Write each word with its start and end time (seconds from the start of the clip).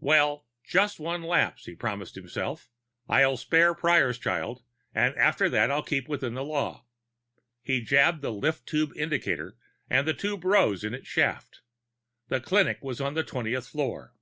Well, 0.00 0.46
just 0.64 0.98
one 0.98 1.22
lapse, 1.22 1.66
he 1.66 1.74
promised 1.74 2.14
himself. 2.14 2.70
I'll 3.10 3.36
spare 3.36 3.74
Prior's 3.74 4.16
child, 4.18 4.62
and 4.94 5.14
after 5.16 5.50
that 5.50 5.70
I'll 5.70 5.82
keep 5.82 6.08
within 6.08 6.32
the 6.32 6.42
law. 6.42 6.86
He 7.62 7.82
jabbed 7.82 8.22
the 8.22 8.32
lift 8.32 8.64
tube 8.66 8.92
indicator 8.96 9.58
and 9.90 10.08
the 10.08 10.14
tube 10.14 10.44
rose 10.44 10.82
in 10.82 10.94
its 10.94 11.08
shaft. 11.08 11.60
The 12.28 12.40
clinic 12.40 12.78
was 12.82 13.02
on 13.02 13.12
the 13.12 13.22
twentieth 13.22 13.66
floor. 13.68 14.14